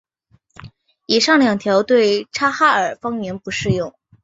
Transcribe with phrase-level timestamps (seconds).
[1.05, 3.93] 以上两条对察哈尔方言不适用。